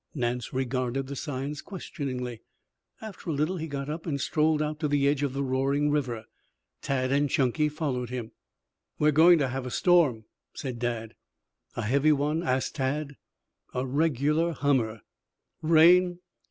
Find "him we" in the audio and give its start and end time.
8.09-9.09